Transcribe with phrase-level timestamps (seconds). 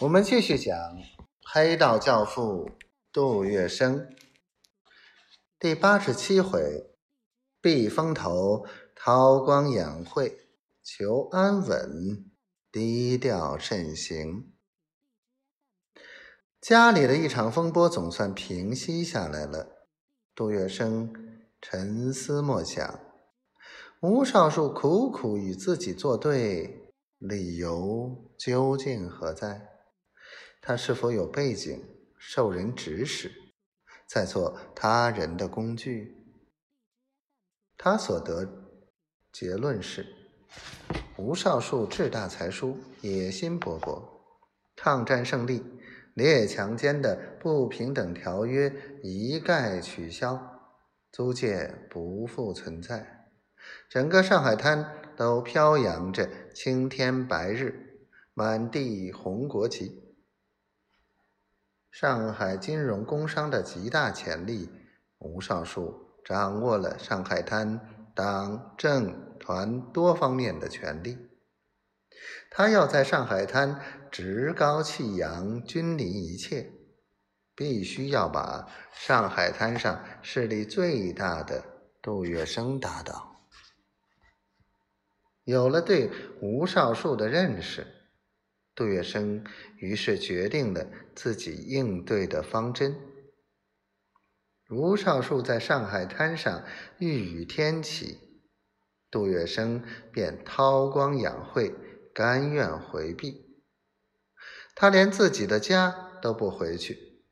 [0.00, 0.74] 我们继续讲
[1.52, 2.68] 黑道教父
[3.12, 4.08] 杜月笙
[5.56, 6.90] 第八十七回：
[7.60, 8.66] 避风头，
[8.96, 10.48] 韬光养晦，
[10.82, 12.28] 求安稳，
[12.72, 14.52] 低调慎行。
[16.60, 19.86] 家里的一场风波总算平息下来了。
[20.34, 21.08] 杜月笙
[21.62, 22.98] 沉思默想，
[24.02, 29.73] 吴少树苦苦与自己作对，理由究竟何在？
[30.66, 31.84] 他是否有背景，
[32.16, 33.30] 受人指使，
[34.06, 36.16] 在做他人的工具？
[37.76, 38.48] 他所得
[39.30, 40.06] 结论是：
[41.18, 44.02] 吴少树志大才疏，野心勃勃。
[44.74, 45.62] 抗战胜利，
[46.14, 50.40] 列强间的不平等条约一概取消，
[51.12, 53.28] 租界不复存在，
[53.90, 60.03] 整个上海滩都飘扬着青天白日，满地红国旗。
[61.94, 64.68] 上海金融工商的极大潜力，
[65.18, 71.16] 吴少树掌握了上海滩党政团多方面的权力。
[72.50, 76.72] 他要在上海滩趾高气扬，君临一切，
[77.54, 81.64] 必须要把上海滩上势力最大的
[82.02, 83.36] 杜月笙打倒。
[85.44, 86.10] 有了对
[86.42, 87.86] 吴少树的认识。
[88.74, 89.44] 杜月笙
[89.76, 92.96] 于是决定了自己应对的方针。
[94.70, 96.64] 吴少树在上海滩上
[96.98, 98.42] 欲雨天起，
[99.10, 101.72] 杜月笙便韬光养晦，
[102.12, 103.62] 甘愿回避。
[104.74, 107.22] 他连自己的家都不回去，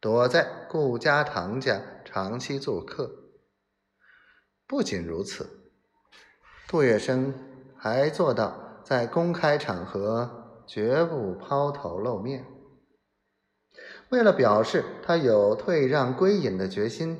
[0.00, 3.30] 躲在顾家堂家长期做客。
[4.66, 5.72] 不仅如此，
[6.68, 7.32] 杜月笙
[7.74, 10.39] 还做到在公开场合。
[10.72, 12.46] 绝不抛头露面。
[14.10, 17.18] 为了表示他有退让归隐的决心，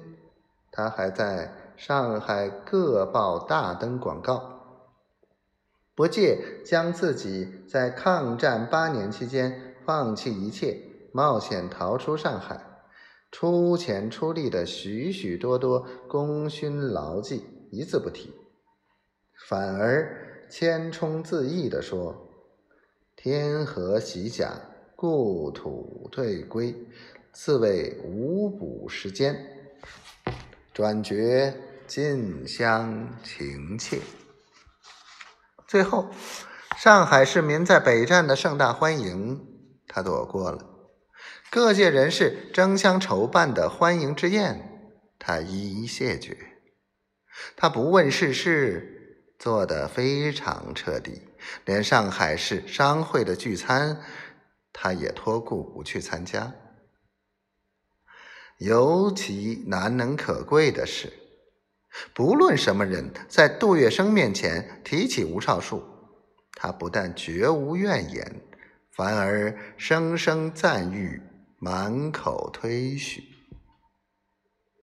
[0.70, 4.86] 他还在上海各报大登广告，
[5.96, 10.80] 不借将自己在抗战八年期间放弃一切、
[11.12, 12.64] 冒险逃出上海、
[13.32, 18.32] 出钱出力的许许多多功勋劳绩一字不提，
[19.48, 22.29] 反而谦冲自意地说。
[23.22, 24.50] 天河洗甲，
[24.96, 26.74] 故土退归，
[27.32, 29.36] 自谓无补时间，
[30.72, 31.54] 转觉
[31.86, 34.00] 近乡情切。
[35.68, 36.08] 最后，
[36.78, 39.46] 上海市民在北站的盛大欢迎，
[39.86, 40.58] 他躲过了；
[41.50, 46.38] 各界人士争相筹办的欢迎之宴，他一一谢绝。
[47.54, 48.96] 他不问世事。
[49.40, 51.22] 做得非常彻底，
[51.64, 53.98] 连上海市商会的聚餐，
[54.70, 56.52] 他也托顾不去参加。
[58.58, 61.10] 尤其难能可贵的是，
[62.12, 65.82] 不论什么人在杜月笙面前提起吴少树，
[66.52, 68.42] 他不但绝无怨言，
[68.90, 71.22] 反而声声赞誉，
[71.58, 73.29] 满口推许。